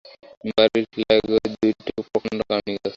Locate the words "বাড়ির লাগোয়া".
0.49-1.41